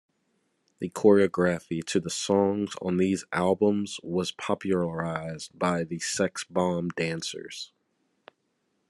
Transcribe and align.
The 0.79 0.89
choreography 0.89 1.85
to 1.85 1.99
the 1.99 2.09
songs 2.09 2.73
on 2.81 2.97
these 2.97 3.23
albums 3.31 3.99
was 4.01 4.31
popularized 4.31 5.59
by 5.59 5.83
the 5.83 5.99
Sexbomb 5.99 6.95
Dancers. 6.95 7.71